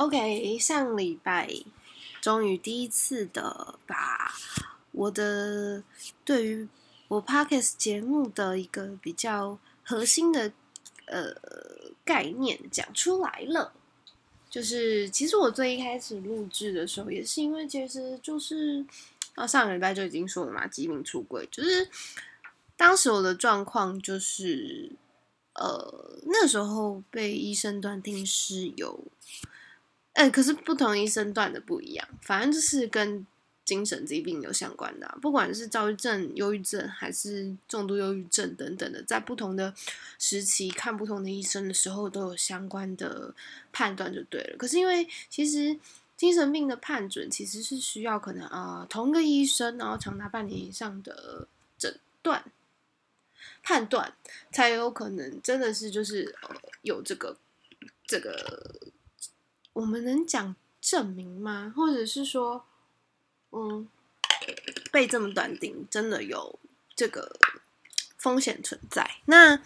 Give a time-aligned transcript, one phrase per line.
[0.00, 1.46] OK，上礼拜
[2.22, 4.32] 终于第一次的把
[4.92, 5.82] 我的
[6.24, 6.66] 对于
[7.08, 10.54] 我 Podcast 节目的一个比较核心的
[11.04, 11.36] 呃
[12.02, 13.74] 概念讲出来了。
[14.48, 18.82] 就是其实我最一开始录制的时候，也是因为其实就是
[19.34, 21.86] 啊上个礼拜就已经说了嘛，疾病出轨，就是
[22.74, 24.92] 当时我的状况就是
[25.56, 29.04] 呃那时候被医生断定是有。
[30.14, 33.24] 哎，可是不同医生断的不一样，反正就是跟
[33.64, 39.72] 精神疾病有相关的，不管是躁郁症、忧郁症还是重度忧郁症等等的，在不同的
[40.18, 43.32] 时期看不同的医生的时候，都有相关的
[43.70, 44.56] 判断就对了。
[44.58, 45.78] 可是因为其实
[46.16, 51.46] 精神病的判准其实是需要可能啊同个医生，然后长达半年以上的
[51.78, 52.44] 诊断
[53.62, 54.12] 判断，
[54.50, 57.36] 才有可能真的是就是呃有这个
[58.06, 58.80] 这个。
[59.72, 61.72] 我们能讲证明吗？
[61.76, 62.64] 或者是说，
[63.52, 63.88] 嗯，
[64.90, 66.58] 被这么断定，真的有
[66.96, 67.38] 这个
[68.16, 69.18] 风险存在？
[69.26, 69.62] 那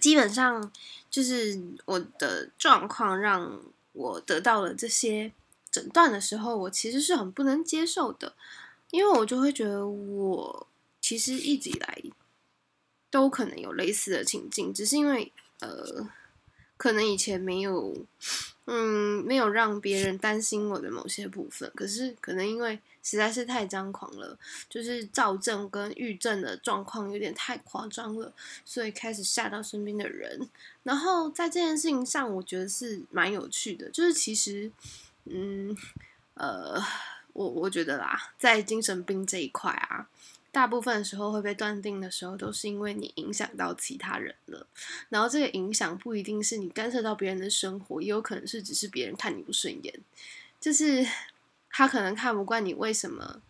[0.00, 0.70] 基本上
[1.10, 3.60] 就是我的状况让
[3.92, 5.32] 我得到了这些
[5.70, 8.34] 诊断的时候，我其实是很不能接受的，
[8.90, 10.66] 因为我就会觉得我
[11.00, 12.02] 其实一直以来
[13.10, 16.08] 都可能有类似的情境，只是因为呃。
[16.76, 18.06] 可能以前没有，
[18.70, 21.72] 嗯，没有让别人担心我的某些部分。
[21.74, 24.38] 可是可能因为实在是太张狂了，
[24.68, 28.30] 就是躁症跟郁症的状况有点太夸张了，
[28.66, 30.46] 所以开始吓到身边的人。
[30.82, 34.70] 然后在这件事情上，我觉得是蛮有趣的，就是其实，
[35.24, 35.74] 嗯，
[36.34, 36.78] 呃，
[37.32, 40.10] 我我觉得啦，在精神病这一块啊。
[40.58, 44.66] 大部分时候会被断定的时候，都是因为你影响到其他人了。
[45.08, 50.00] 然后这个影响不一定是你干涉到别人的生活，也有可能是只是别人看你不顺眼，
[50.58, 51.06] 就是
[51.70, 53.40] 他可能看不惯你为什么，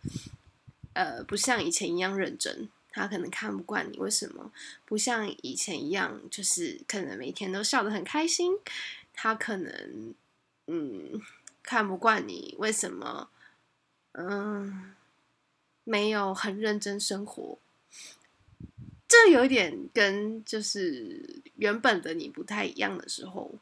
[0.93, 2.69] 呃，不像以前一样认真。
[2.91, 4.51] 他可能看不惯你为什么
[4.85, 8.53] 不像以前一样，就是可能每天都笑得很开心。
[9.13, 10.13] 他可能
[10.67, 11.19] 嗯
[11.63, 13.29] 看不惯你为什么，
[14.11, 14.93] 嗯。
[15.89, 17.57] 没有很认真生活，
[19.07, 23.55] 这有一点跟就是原本的你不太一样的时候，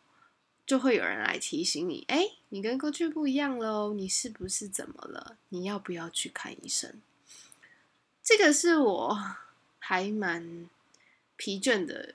[0.66, 5.38] 就会有人来提醒你：哎，你跟过去不一样喽，你是不是怎么了？
[5.48, 7.02] 你要不要去看医生？
[8.22, 9.18] 这个是我
[9.80, 10.70] 还蛮
[11.38, 12.14] 疲倦的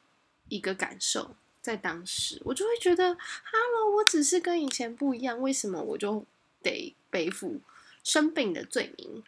[0.50, 6.26] 一个感受，在当时我就会觉得哈喽我只是跟以前不一样，为什么我就
[6.62, 7.62] 得背负
[8.04, 9.24] 生病的罪名？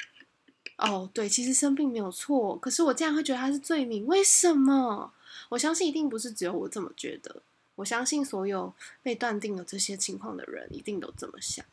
[0.77, 5.15] 哦，对，其实生病没有错，可是我竟然会觉得他是罪名，为什么？
[5.51, 7.43] 我相信一定不是只有我这么觉得，
[7.77, 11.65] 我相信所有被断定了这些情况的人一定都这么想。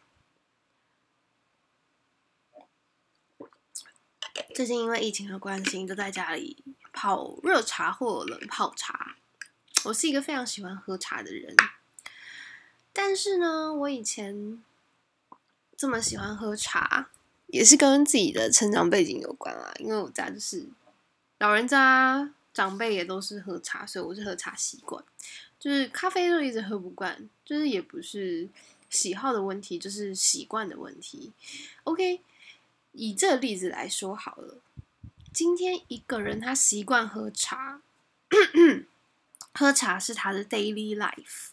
[4.53, 6.63] 最近因为疫情的关系，都在家里
[6.93, 9.17] 泡热茶或冷泡茶。
[9.85, 11.55] 我是一个非常喜欢喝茶的人，
[12.93, 14.63] 但是呢，我以前
[15.75, 17.09] 这么喜欢喝茶。
[17.51, 20.65] 也是跟自己的成长背景有关啦，因为我家就是
[21.37, 25.03] 老人家长辈也都是喝茶，所以我是喝茶习惯，
[25.59, 28.47] 就是咖啡就一直喝不惯，就是也不是
[28.89, 31.33] 喜好的问题，就是习惯的问题。
[31.83, 32.21] OK，
[32.93, 34.61] 以这个例子来说好了，
[35.33, 37.81] 今天一个人他习惯喝茶，
[39.53, 41.49] 喝茶是他的 daily life。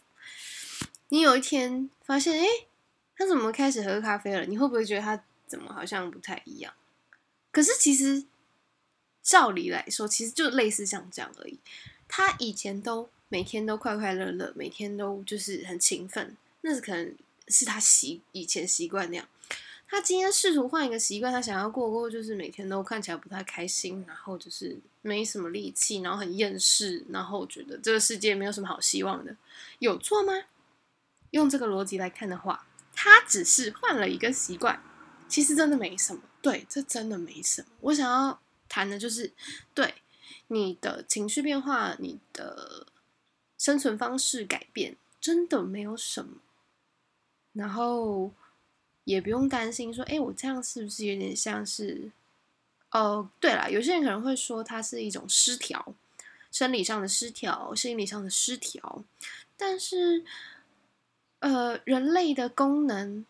[1.09, 2.47] 你有一天发现，哎，
[3.17, 4.45] 他怎么开始喝咖啡了？
[4.45, 5.21] 你会不会觉得他？
[5.49, 6.73] 怎么好像不太一样？
[7.51, 8.23] 可是其实
[9.23, 11.59] 照理来说，其实就类似像这样而已。
[12.07, 17.15] 他以前都每天都快快乐乐，每天都就是很勤奋，那是可能
[17.47, 19.27] 是他习以前习惯那样。
[19.87, 29.35] 他今天试图换一个习惯，他想要过过就是每天都看起来不太开心，然后就是没什么力气，然后很厌世，然后觉得这个世界没有什么好希望的，
[29.79, 30.33] 有错吗？
[31.31, 34.83] 用这个逻辑来看的话，他只是换了一个习惯。
[35.29, 37.67] 其实真的没什么，对，这真的没什么。
[37.81, 39.31] 我想要谈的就是，
[39.75, 39.93] 对
[40.47, 42.87] 你的情绪变化，你的
[43.57, 46.37] 生存方式改变，真的没有什么。
[47.53, 48.31] 然后
[49.03, 52.11] 也不用担心说，哎，我这样是不是有点像是……
[52.91, 55.93] 哦，对了，有些人可能会说，它是一种失调，
[56.51, 59.03] 生理上的失调，心理上的失调。
[59.55, 60.25] 但是，
[61.39, 63.25] 呃，人类的功能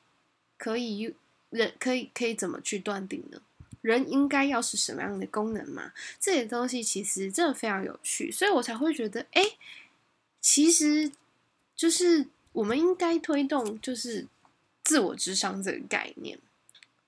[0.57, 1.13] 可以。
[1.50, 3.42] 人可以可以怎么去断定呢？
[3.81, 5.94] 人应该要是什么样的功能嘛？
[6.19, 9.42] 这些东西其实真的非常有趣，所以我才会觉得，哎，
[10.42, 11.10] 其实
[11.75, 14.28] 就是我们应该推动就是
[14.84, 16.38] 自我智商这个概念，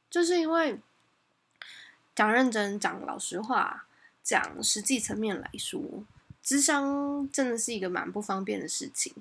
[0.09, 0.79] 就是因为
[2.15, 3.85] 讲认真、讲老实话、
[4.23, 5.81] 讲实际层面来说，
[6.41, 9.13] 智商真的是一个蛮不方便的事情，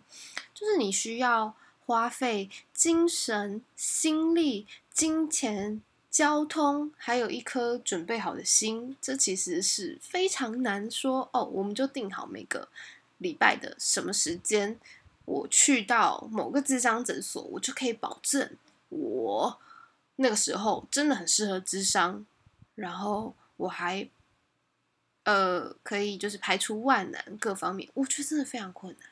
[0.54, 4.68] 就是你需要花费精神、心力、
[5.00, 5.80] 金钱。
[6.10, 11.42] 交通还有一颗准备好的心，这其实是非常难说哦。
[11.44, 12.68] 我们就定好每个
[13.16, 14.78] 礼拜的什么时间，
[15.24, 18.54] 我去到某个智商诊所，我就可以保证
[18.90, 19.58] 我
[20.16, 22.26] 那个时候真的很适合智商，
[22.74, 24.06] 然后我还
[25.22, 29.08] 呃可以就是排除万难各方面，我觉得真的非常困难，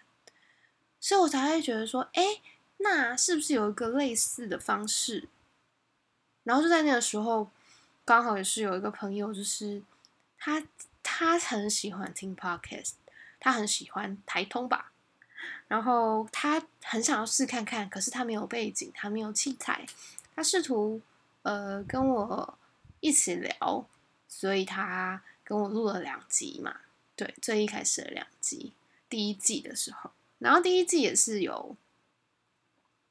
[0.98, 2.42] 所以我才会觉得说，哎，
[2.78, 5.28] 那是不是有一个类似的方式？
[6.48, 7.46] 然后就在那个时候，
[8.06, 9.82] 刚好也是有一个朋友，就是
[10.38, 10.64] 他
[11.02, 12.92] 他很喜欢听 podcast，
[13.38, 14.90] 他很喜欢台通吧，
[15.66, 19.86] 然后他很想要试看看，可是他没有背景，他没有器材，
[20.34, 21.02] 他试图
[21.42, 22.58] 呃跟我
[23.00, 23.86] 一起聊，
[24.26, 26.74] 所以他跟我录了两集嘛，
[27.14, 28.72] 对，最一开始的两集，
[29.10, 31.76] 第一季的时候，然后第一季也是有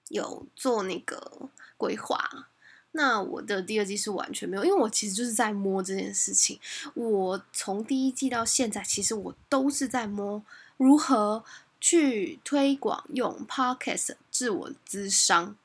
[0.07, 2.48] 有做那个规划。
[2.94, 6.60] 那我的第二季是完全没有，因为我其实就是在摸这件事情。
[6.95, 10.44] 我从第一季到现在，其实我都是在摸
[10.78, 11.44] 如何
[11.80, 15.56] 去推广用 podcast 自我咨商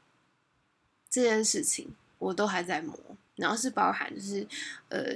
[1.08, 2.98] 这件事情，我都还在摸。
[3.36, 4.46] 然后是包含就是
[4.90, 5.14] 呃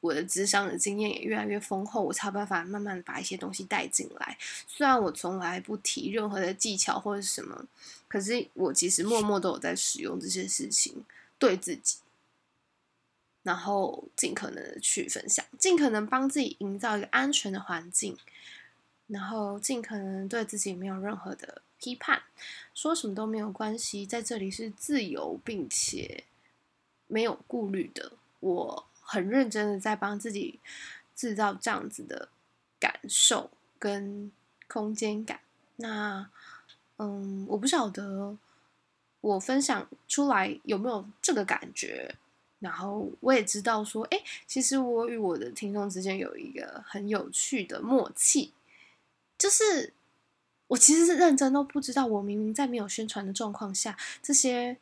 [0.00, 4.36] 我的智商的经验也越来越丰厚，我才有办法慢慢把一些东西带进来。
[4.66, 7.64] 虽然我从来不提任何的技巧或者什么，
[8.08, 11.04] 可是我其实默默都有在使用这些事情。
[11.42, 11.98] 对自己，
[13.42, 18.16] 然后尽可能的去分享，尽可能帮自己营造一个安全的环境，
[19.08, 22.22] 然后尽可能对自己没有任何的批判，
[22.72, 26.22] 说什么都没有关系，在这里是自由并且
[27.08, 28.12] 没有顾虑的。
[28.38, 30.60] 我很认真的在帮自己
[31.16, 32.28] 制造这样子的
[32.78, 33.50] 感受
[33.80, 34.30] 跟
[34.68, 35.40] 空间感。
[35.74, 36.30] 那，
[36.98, 38.38] 嗯，我不晓得。
[39.22, 42.14] 我分享出来有没有这个感觉？
[42.58, 48.52] 然后我也知道说，哎，其实我与我的听众之间有一个很有趣的默契，
[49.38, 49.92] 就是
[50.68, 54.76] 我其实是认真都不知道，我明明在没有宣传的状况下，这些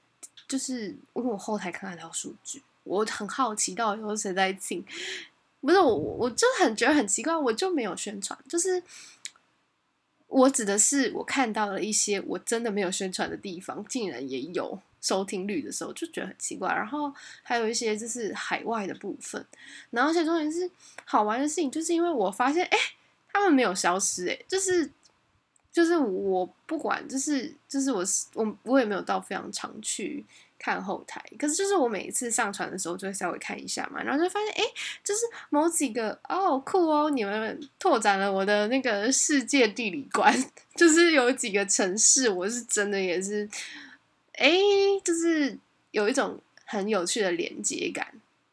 [0.46, 4.84] 就是因为我后台看得到数据，我很好奇到底有谁在听，
[5.60, 8.82] 不是我，我就很觉得很奇怪，我就没有宣传，就是。
[10.30, 16.72] 我指的是我看到了一些我真的没有宣传的地方，竟然也有收听率的时候，就觉得很奇怪。
[16.72, 17.12] 然后
[17.42, 19.44] 还有一些就是海外的部分，
[19.90, 20.70] 然后而且重点是
[21.04, 22.78] 好玩的事情，就是因为我发现，哎，
[23.32, 24.88] 他们没有消失，哎，就是
[25.72, 28.04] 就是我不管，就是就是我
[28.34, 30.24] 我我也没有到非常常去。
[30.62, 34.62] 看后台，可是就是我每一次上传的时候，就会稍微看一下嘛，然后就发现，哎，
[35.02, 40.30] 就是某几个哦，酷哦，你们拓展了我的那个世界地理观，
[40.76, 43.48] 就是有几个城市，我是真的也是，
[44.34, 44.52] 哎，
[45.02, 45.56] 就是
[45.92, 48.06] 有一种很有趣的连接感，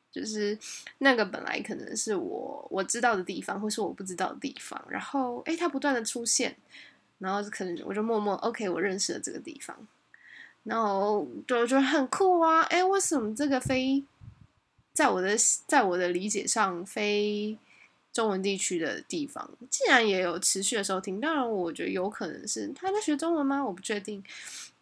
[0.10, 0.58] 就是
[1.00, 6.56] 那个本来可能是我我知道的地方，或是我不知道的地方，然后哎，它不断的出现，
[7.20, 9.76] 然后可能我就默默 OK，我认识了这个地方。
[10.68, 12.62] 然后就觉得很酷啊！
[12.64, 14.04] 哎，为什么这个非
[14.92, 15.30] 在我的
[15.66, 17.58] 在我的理解上非
[18.12, 21.22] 中文地区的地方，竟然也有持续的收听？
[21.22, 23.64] 当然，我觉得有可能是他在学中文吗？
[23.64, 24.22] 我不确定。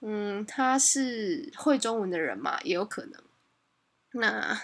[0.01, 2.59] 嗯，他是会中文的人嘛？
[2.63, 3.21] 也有可能。
[4.13, 4.59] 那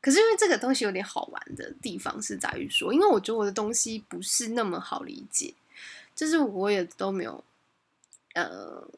[0.00, 5.52] 可是因为这个东西有点好玩的地方是在于说，因为我觉得我的东西不是那么好理解，
[6.14, 7.44] 就是我也都没有
[8.32, 8.88] 呃。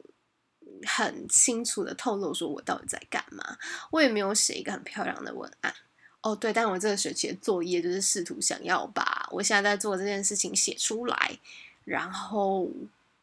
[0.87, 3.57] 很清楚的透露说我到底在干嘛，
[3.91, 5.75] 我也没有写一个很漂亮的文案
[6.21, 11.39] 哦，对，但我这个学期的作业就是试图想要把我现在在做这件事情写出来，
[11.85, 12.69] 然后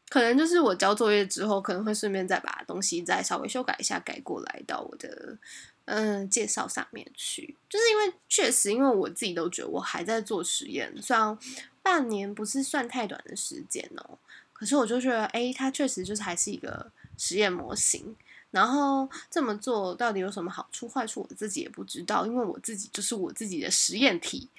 [0.07, 5.37] 可能就是我交作业之后，可能会顺便再把东西再稍微修改一下，改过来到我的
[5.83, 11.37] 嗯介绍上面去，就是因为确实，因为我自己都觉得我还在做实验，虽然
[11.83, 14.17] 半年不是算太短的时间哦，
[14.53, 16.91] 可是我就觉得，哎，它确实就是还是一个。
[17.17, 18.15] 实验模型，
[18.51, 24.49] 然后这么做到底有什么好处坏处，我自己也不知道，因为我自己就是我自己的实验体，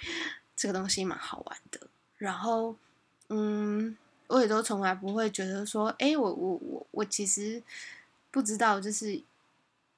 [0.55, 1.81] 这个东西蛮好玩的。
[2.19, 2.77] 然后，
[3.29, 3.97] 嗯，
[4.27, 7.63] 我也都从来不会觉得说，哎，我我我我其实
[8.31, 9.23] 不知道，就是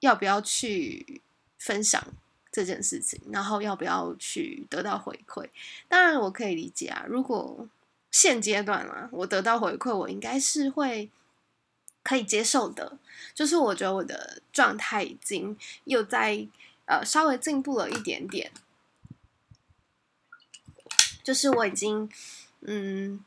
[0.01, 1.21] 要不要去
[1.59, 2.03] 分享
[2.53, 5.49] 这件事情，然后要不要去得到回馈。
[5.89, 7.69] 当然，我可以理解啊，如果
[8.11, 11.11] 现阶段啊，我得到回馈，我应该是会。
[12.03, 12.99] 可以接受的。
[13.35, 16.49] 就是我觉得我的状态已经又在
[16.87, 18.51] 呃稍微进步了一点点，
[21.23, 22.11] 就是我已经
[22.63, 23.25] 嗯，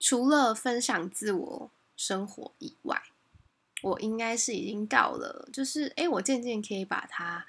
[0.00, 3.02] 除了分享自我生活以外，
[3.82, 7.44] 我应该是已经到了，就是哎，我渐渐可以把它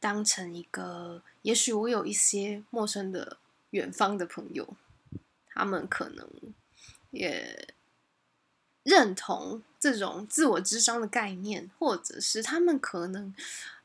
[0.00, 3.36] 当成一个，也许我有一些陌生的
[3.70, 4.74] 远方的朋友，
[5.46, 6.28] 他们可能
[7.12, 7.68] 也。
[8.84, 13.34] 认同这种自我智商的概念，或者是他们可能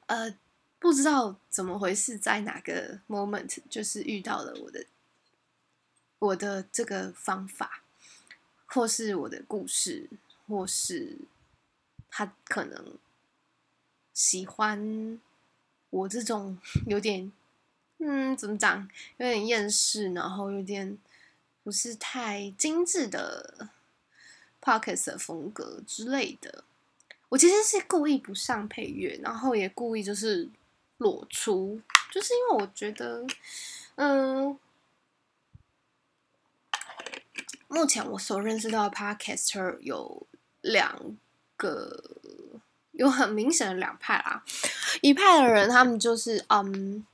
[0.08, 0.36] 呃
[0.80, 4.86] 不知道怎么回事，在哪个 moment 就是遇到了我的
[6.20, 7.84] 我的这个方法，
[8.66, 10.10] 或是我的故事，
[10.48, 11.20] 或是
[12.10, 12.98] 他可能
[14.14, 15.20] 喜欢
[15.92, 17.32] 我这种 有点
[18.00, 20.98] 嗯怎么讲，有点厌世，然后有点
[21.64, 23.70] 不是太精致的。
[24.68, 26.66] Pockets 的风格之类的，
[27.30, 30.50] 我其实是故意不上配乐，然后也故意就是
[30.98, 31.80] 裸出，
[32.12, 33.26] 就是因为我觉得，
[33.96, 34.60] 嗯，
[37.70, 40.28] 目前我所认识到的 Podcaster 有
[40.60, 41.16] 两
[41.56, 42.04] 个，
[42.92, 44.44] 有很明显的两派啦。
[45.02, 47.08] 一派的人，他们就是嗯，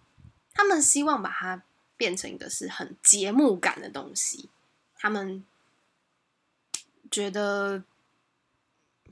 [0.55, 1.61] 他们希望把它
[1.95, 4.49] 变成一个是很节目感的东西，
[4.97, 5.45] 他们。
[7.13, 7.83] 觉得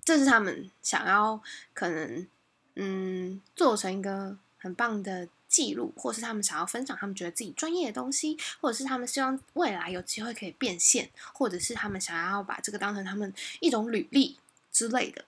[0.03, 1.39] 这是他们想要
[1.71, 2.27] 可能
[2.73, 14.39] 嗯做成一个很棒的记录，或是他们想要分享他们觉得自己专业的东西，或者是他们希望未来有机会可以变现，或者是他们想要把这个当成他们一种履历
[14.71, 15.25] 之类的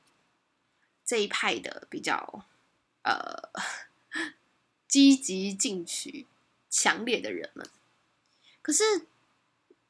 [1.06, 2.44] 这一派的比较
[3.04, 3.52] 呃
[4.90, 6.26] 积极进取、
[6.72, 7.70] 强烈的人们，
[8.64, 9.06] 可是。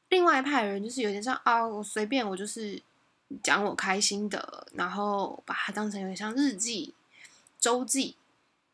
[0.08, 2.80] 另外一派人就是有点像啊，我随便我就是
[3.42, 6.94] 讲我开心的，然后把它当成有点像日记、
[7.58, 8.16] 周记、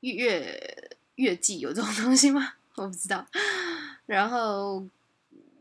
[0.00, 2.54] 月月记，有这种东西吗？
[2.76, 3.26] 我不知道。
[4.06, 4.84] 然后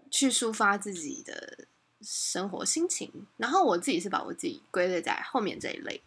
[0.10, 1.66] 去抒发自己的
[2.02, 6.02] 生活心情，然后我自己是把我自己归类在后面这一类。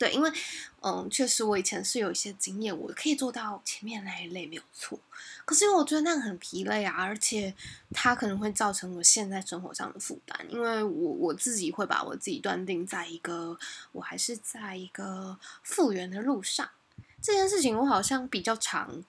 [0.00, 0.32] 对，因为
[0.80, 4.98] 嗯，确实我以前是有一些经验，我可以做到前面那一类没有错。
[5.44, 7.54] 可是因为我觉得那样很疲累啊，而且
[7.92, 10.46] 它可能会造成我现在生活上的负担。
[10.48, 13.58] 因为我我自己会把我自己断定在一个
[13.92, 16.70] 我还是在一个复原的路上。
[17.20, 19.04] 这件事情我好像比较常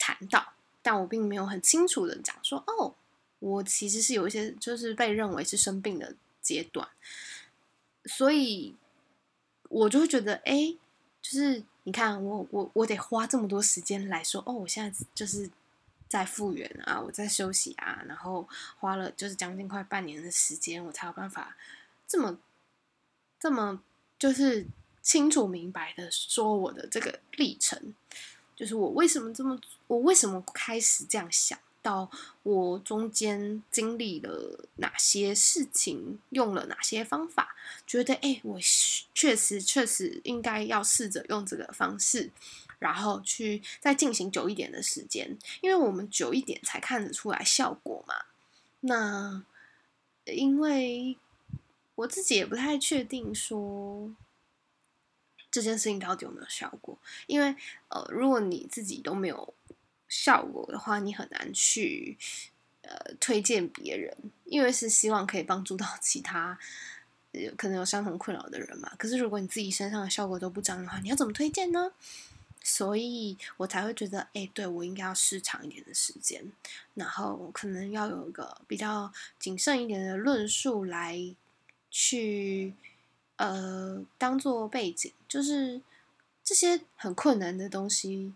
[0.00, 2.96] 谈到，但我并没有很清楚的讲说，哦，
[3.38, 6.88] 我其实是有一些就是被认为是生病的阶段，
[8.06, 8.74] 所以。
[9.74, 10.72] 我就会觉得，哎，
[11.20, 15.50] 就是你看，我我我得花这么多时间来说，哦，我现在就是
[16.08, 21.56] 在复原啊，我在休息啊，然后花了就是将近快半年的时间，我才有办法
[22.06, 22.38] 这么
[23.40, 23.82] 这么
[24.16, 24.64] 就是
[25.02, 27.94] 清楚明白的说我的这个历程，
[28.54, 31.58] 就是我为什么这么，我为什么开始这样想。
[31.84, 32.10] 到
[32.42, 37.54] 我中间经历了哪些事情，用了哪些方法，
[37.86, 38.58] 觉得哎，我
[39.12, 42.30] 确实确实应该要试着用这个方式，
[42.78, 48.14] 然后去再进行久一点的时间，因为我们久一点才看得出来效果嘛。
[48.80, 49.44] 那
[50.24, 51.18] 因为
[51.96, 54.10] 我自己也不太确定说
[55.50, 57.54] 这件事情到底有没有效果，因为
[57.88, 59.52] 呃，如果你自己都没有。
[60.16, 62.16] 效果的话，你很难去
[62.82, 66.56] 呃推荐别人，因为是希望可以帮助到 其他
[67.56, 68.92] 可能有相同困扰的人嘛。
[68.96, 71.90] 可是如果你自己身上的效果都不彰的话，你要怎么推荐呢？
[72.62, 76.52] 所以我才会觉得，哎，对我应该要试长一点的时间，
[76.94, 81.18] 然后可能要有一个比较谨慎一点的论述来
[81.90, 82.72] 去
[83.36, 85.82] 呃当做背景，就是
[86.44, 88.32] 这些很困难的东西。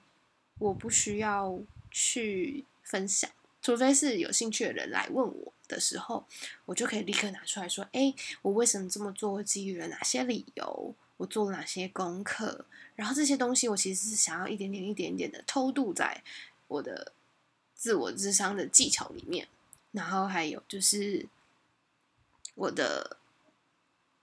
[0.59, 1.59] 我不需要
[1.91, 3.31] 去分享，
[3.63, 6.27] 除非是有兴趣的人来问我的时候，
[6.65, 9.43] 我就可以立刻拿出来说：“哎，我为什么这么做？
[9.43, 10.95] 基于了哪些理由？
[11.19, 12.65] 我做了哪些功课？
[12.97, 16.23] 然后这些东西，我其实是想要一点点、一点点的偷渡在
[16.67, 17.13] 我的
[17.75, 19.49] 自我智商的技巧里面。
[19.93, 21.27] 然后还有就是
[22.55, 23.17] 我的。”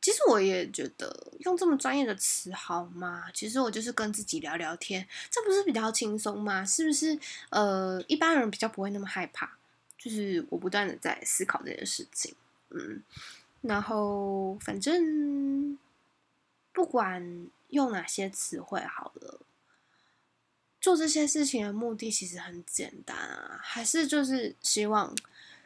[0.06, 3.24] 其实我也觉得用这么专业的词好吗？
[3.34, 6.64] 其实我就是跟自己聊聊天，这不是比较轻松吗？
[6.64, 7.18] 是不是？
[7.50, 9.58] 呃，一般人比较不会那么害怕。
[9.98, 12.36] 就是我不断的在思考这件事情，
[12.70, 13.02] 嗯，
[13.62, 15.76] 然后反正
[16.72, 19.40] 不管用哪些词汇好了，
[20.80, 25.18] 做这些事情的目的其实很简单啊，还是就是希望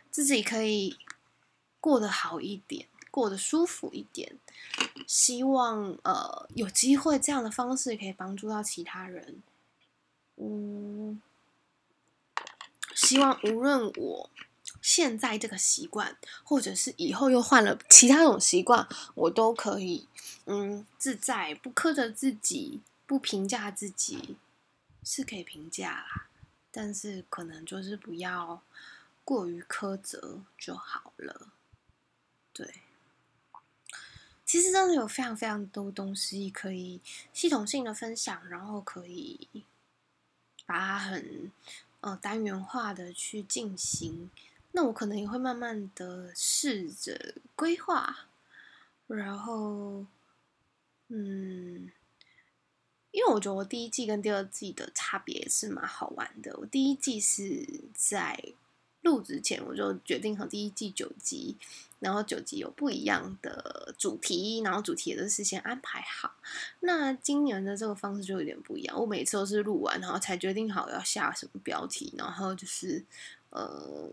[0.10, 0.98] 自己可以
[1.82, 2.88] 过得好一点。
[3.12, 4.38] 过得舒服一点。
[5.08, 9.42] 希望呃有机会这样的方式可以帮助到其他人。
[10.36, 11.22] 嗯，
[12.96, 14.30] 希望无论我
[14.82, 20.08] 现在这个习惯，或者是以后又换了其他种习惯，我都可以
[20.46, 24.38] 嗯自在，不苛责自己，不评价自己，
[25.04, 26.30] 是可以评价啦，
[26.72, 28.62] 但是可能就是不要
[29.26, 31.50] 过于苛责就好了。
[32.54, 32.82] 对。
[34.50, 37.00] 其实真的有非常非常多东西可以
[37.32, 39.48] 系统性的分享，然后可以
[40.66, 41.52] 把它很
[42.02, 44.32] 呃单元化的去进行。
[44.72, 48.28] 那我可能也会慢慢的试着规划，
[49.06, 50.08] 然后
[51.10, 51.92] 嗯，
[53.12, 56.58] 因为我觉得我第一季跟第二季的差别是蛮好玩的。
[56.58, 58.44] 我第一季是在
[59.10, 61.58] 录之前我就决定和第一季九集。
[62.02, 66.34] 然后九集有不一样的主题，然后主题也都是先安排好。
[66.80, 73.04] 那今年的这个方式就有点不一样，我每次都是录完，然后才决定好要下什么标题，然后就是
[73.50, 74.10] 呃，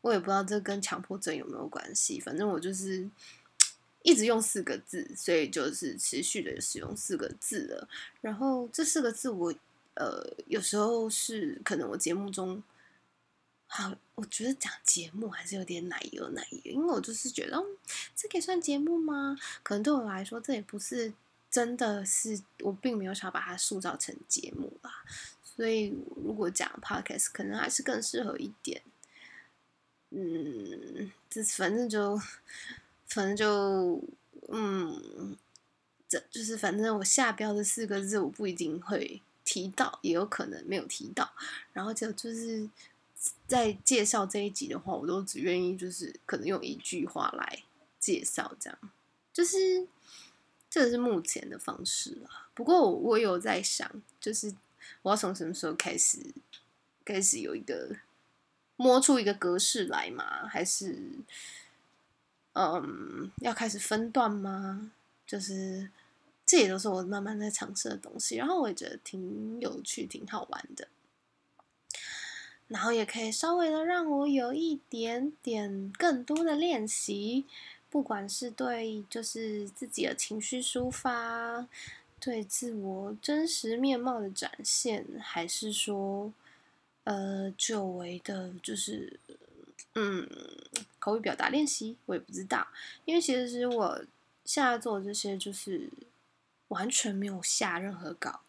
[0.00, 3.06] 我也不知道这跟强迫症有没有关系，反正我就是
[4.02, 7.86] 一直用四个字，所以就是持续的使用四个字了。
[8.22, 9.54] 然后这四个字我
[9.92, 12.62] 呃有时候是可能我节目中。
[13.66, 17.60] 好，我觉得讲节目还是有点奶油奶油，因为我就是觉得，
[18.14, 19.36] 这可以算节目吗？
[19.64, 21.12] 可能对我来说，这也不是
[21.50, 25.04] 真的是，我并没有想把它塑造成节目吧。
[25.42, 28.82] 所以如果讲 podcast，可能还是更适合一点。
[30.10, 32.16] 嗯，这反正就，
[33.08, 34.00] 反正就，
[34.48, 35.36] 嗯，
[36.08, 41.32] 这就是反正我下标的四个字，我不一定会提到，也有可能没有提到，
[41.72, 42.70] 然后就就是。
[43.46, 47.62] 在介绍这一集的话，我都只愿意就是可能用一句话来
[47.98, 48.78] 介绍，这样
[49.32, 49.86] 就是
[50.68, 52.48] 这是目前的方式啦。
[52.54, 54.54] 不过我有在想，就是
[55.02, 56.18] 我要从什么时候开始
[57.04, 57.96] 开始有一个
[58.76, 60.46] 摸出一个格式来嘛？
[60.48, 60.98] 还是
[62.52, 64.92] 嗯要开始分段吗？
[65.26, 65.90] 就是
[66.44, 70.86] 这也都是我慢慢在尝试的东西，然后我也觉得挺有趣、挺好玩的。
[72.74, 77.44] 然后也可以稍微的让我有一点点更多的练习，
[77.88, 81.68] 不管是对就是自己的情绪抒发，
[82.18, 86.32] 对自我真实面貌的展现，还是说
[87.04, 89.20] 呃久违的，就是
[89.94, 90.28] 嗯
[90.98, 92.66] 口语表达练习，我也不知道，
[93.04, 94.04] 因为其实我
[94.44, 95.88] 现在做的这些就是
[96.66, 98.40] 完全没有下任何稿。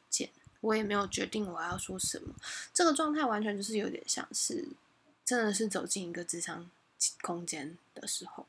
[0.66, 2.34] 我也没有决定我要说什么，
[2.74, 4.68] 这个状态完全就是有点像是，
[5.24, 6.68] 真的是走进一个智商
[7.22, 8.48] 空间的时候，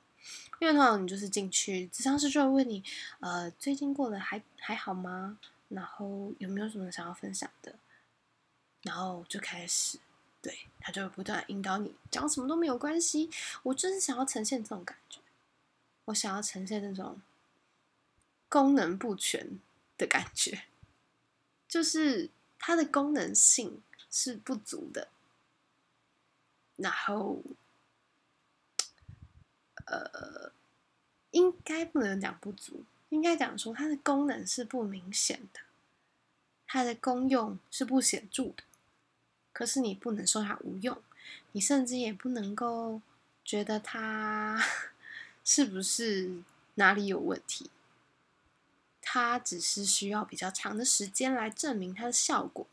[0.58, 2.82] 因为通常你就是进去，智商师就会问你，
[3.20, 5.38] 呃，最近过得还还好吗？
[5.68, 7.74] 然后有没有什么想要分享的？
[8.82, 9.98] 然后就开始，
[10.40, 13.28] 对他就会不断引导你讲什么都没有关系，
[13.62, 15.20] 我就是想要呈现这种感觉，
[16.06, 17.20] 我想要呈现那种
[18.48, 19.60] 功能不全
[19.98, 20.62] 的感觉。
[21.76, 25.08] 就是它的功能性是不足的，
[26.76, 27.42] 然后，
[29.84, 30.52] 呃，
[31.32, 35.60] 应该不能讲不足，应该讲说它的功能是不明显的，
[36.66, 38.64] 它的功用是不显著的。
[39.52, 41.02] 可是你不能说它无用，
[41.52, 43.02] 你甚至也不能够
[43.44, 44.58] 觉得它
[45.44, 46.38] 是不是
[46.76, 47.70] 哪里有问题。
[49.08, 52.66] 它只是需要比较长的时间来证明它的效果，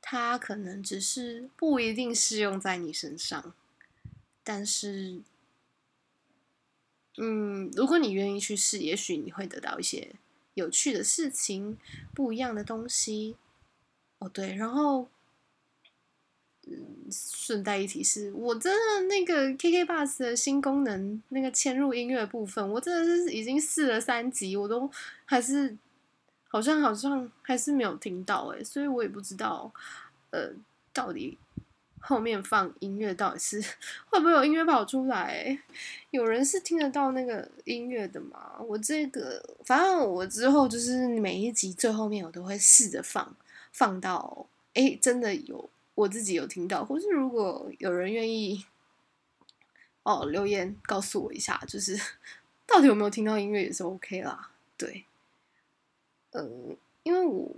[0.00, 3.54] 它可能只是不一定适用在你身上，
[4.42, 5.22] 但是，
[7.18, 10.16] 嗯，如果你愿意去试，也许你会得到一些
[10.54, 11.78] 有趣的事情，
[12.12, 13.36] 不一样的东西。
[14.18, 15.08] 哦，对，然后。
[17.10, 24.90] 顺带一提是，我真的那个 KK Bus 的新功能，那个嵌入音乐部分，我真的是已经试了三集，我都
[25.24, 25.76] 还是
[26.48, 29.72] 好像好像还是没有听到哎，所以我也不知道，
[30.30, 30.50] 呃，
[30.92, 31.38] 到底
[32.00, 33.58] 后面放音乐到底是
[34.10, 35.58] 会不会有音乐跑出来？
[36.10, 38.52] 有人是听得到那个音乐的吗？
[38.60, 43.34] 我这个反正我之后就是每一集最后面我都会试着放，
[43.72, 45.70] 放到哎真的有。
[45.98, 48.64] 我自己有听到，或是如果有人愿意
[50.04, 51.98] 哦留言告诉我一下，就是
[52.64, 54.52] 到底有没有听到音乐也是 OK 啦。
[54.76, 55.04] 对，
[56.30, 57.50] 嗯，因为我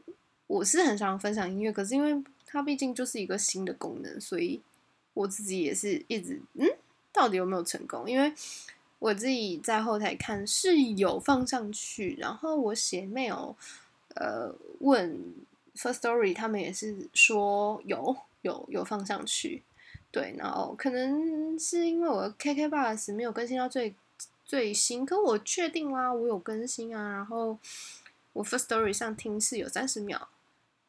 [0.46, 4.62] 我是很想分享音乐，可是因为它毕竟就是一个新的功能，所以
[5.12, 6.66] 我自己也是一直嗯，
[7.12, 8.09] 到底有没有成功？
[8.11, 8.33] 因为
[9.00, 13.55] 我自己在后台看是有放上去，然后我写 mail，
[14.14, 15.20] 呃，问
[15.74, 19.62] First Story，他们也是说有有有放上去，
[20.11, 23.94] 对，然后可能是因为我的 KK Bus 没有更新到最
[24.44, 27.59] 最新，可我确定啦，我有更新啊，然后
[28.33, 30.29] 我 First Story 上听是有三十秒。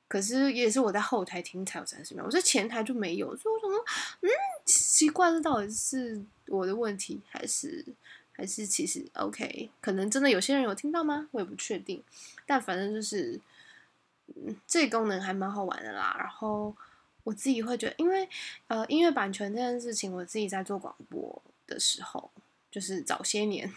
[0.08, 3.80] 可是也是我在后台听才有三十秒，我在前台就没有，所以我想说，
[4.20, 4.30] 嗯，
[4.66, 7.86] 奇怪，这到底是我的问题，还是
[8.34, 9.70] 还是其实 OK？
[9.80, 11.30] 可能真的有些人有听到吗？
[11.32, 12.04] 我也不确定。
[12.46, 13.40] 但反正就是，
[14.36, 16.14] 嗯，这功能还蛮好玩的啦。
[16.20, 16.76] 然后
[17.24, 18.28] 我自己会觉得，因为
[18.68, 22.32] 呃，音乐版权这件事情，我自己在做广播的时候，
[22.70, 23.72] 就是早些年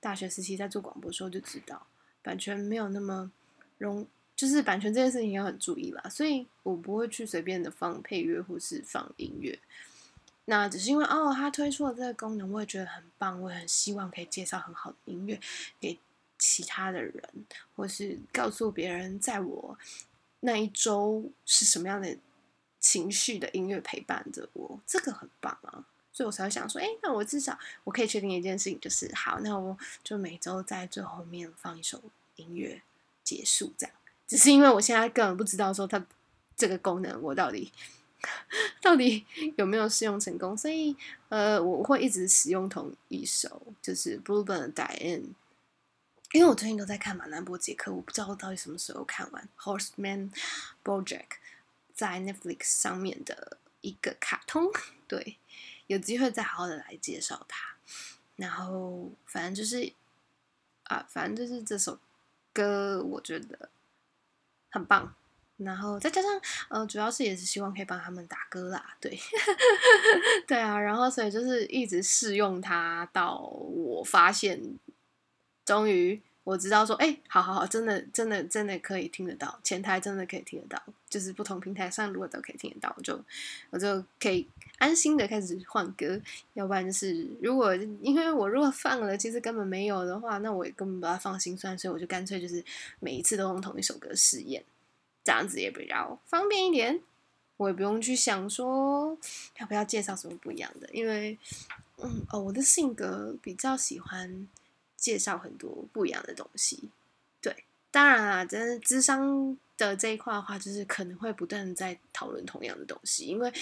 [0.00, 1.86] 大学时期在做广播时候就知道，
[2.22, 3.30] 版权没有那么
[3.78, 4.06] 容。
[4.36, 9.58] 就是版权这件事情要很注意啦，所以我不会去随便的放配乐或是放音乐。
[10.46, 15.38] 那只是因为哦，他推出了这个功能，我也觉得很棒，我也很希望可以介绍很好的音乐
[15.78, 15.98] 给
[16.38, 17.22] 其他的人，
[17.76, 19.78] 或是告诉别人，在我
[20.40, 22.16] 那一周是什么样的
[22.80, 25.84] 情绪的音乐陪伴着我，这个很棒啊！
[26.12, 32.02] 所以我才会想说，哎，那我至少我可以确定一件事情，就是好，那我就每周在最后面放一首
[32.36, 32.82] 音乐
[33.22, 33.94] 结束这样。
[34.26, 36.04] 只是因为我现在根本不知道说它
[36.56, 37.72] 这个功能我到底
[38.82, 39.24] 到底
[39.56, 40.96] 有没有试用成功，所以
[41.28, 45.24] 呃我会一直使用同一首，就是 Blueburn Diane，
[46.32, 50.30] 因为我最近都在看马南波杰克，我不知道我到底什么时候看完 Horseman
[50.84, 51.28] Project
[52.00, 54.70] 在 Netflix 上面的一个卡通，
[55.06, 55.36] 对，
[55.86, 57.76] 有机会再好好的来介绍它。
[58.36, 59.92] 然后反正就是
[60.84, 61.98] 啊，反正就是这首
[62.52, 63.68] 歌，我觉得。
[64.72, 65.12] 很棒，
[65.56, 69.18] 然后再加上呃，主要是也是希望可以帮他们打歌啦，对，
[70.46, 74.78] 对啊，然后所以就是一直试用它，到我发现，
[75.64, 83.24] 终于我知道说，哎，好好好，真的真的真的可以听得到，前台真的可以听得到，就是不同平台上如果都可以听得到，我就
[83.70, 86.20] 我就可以安心的开始换歌，
[86.54, 92.64] 要不然就是如果因为我如果放了，其实根本没有的话，那我也根本把它放心算，所以我就干脆就是
[92.98, 94.64] 每一次都用同一首歌试验。
[95.22, 97.00] 这样子也比较方便一点，
[97.58, 99.16] 我也不用去想说
[99.58, 101.38] 要不要介绍什么不一样的，因为，
[101.98, 104.48] 嗯哦，我的性格比较喜欢
[105.00, 106.88] 介绍很多不一样的东西。
[107.40, 113.52] 对，当然啦，真的智商的这一块的话，就是可能会不断的在讨论同样的东西，因为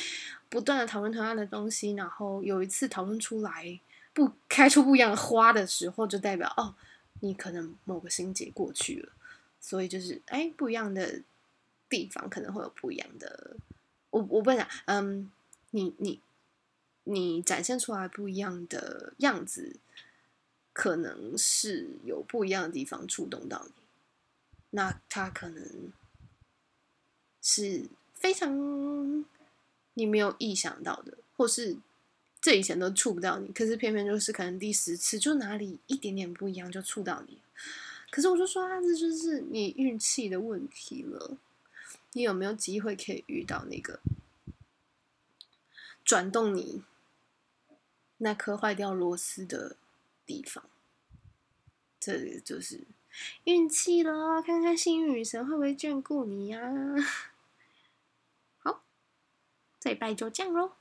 [0.50, 3.80] 不断的讨论同样的东西，然后有一次讨论出来
[4.12, 6.74] 不开出不一样的花的时候，就代表哦，
[7.20, 9.12] 你可能某个心结过去了，
[9.60, 11.22] 所以就是哎不一样的。
[11.90, 13.56] 地方可能会有不一样的，
[14.10, 15.32] 我我不讲，嗯，
[15.70, 16.20] 你你
[17.04, 19.74] 你展现出来不一样的样子，
[20.78, 23.82] 可能是有不一样的地方触动到你，
[24.70, 25.92] 那他可能
[27.42, 29.24] 是非常
[29.94, 31.76] 你没有意想到的，或是
[32.40, 37.38] 这以前都触不到你，可是偏偏就是可能第十次就哪里一点点不一样就触到你，
[38.10, 41.38] 可是我就说啊，这就是你运气的问题了。
[42.12, 43.98] 你有没有机会可以遇到那个
[46.04, 46.84] 转动你
[48.18, 49.74] 那颗坏掉螺丝的
[50.28, 50.70] 地方？
[51.98, 52.86] 这就是
[53.44, 56.60] 运气了，看看幸运女神会不会眷顾你呀？
[58.62, 58.84] 好，
[59.80, 60.77] 这拜就这样喽。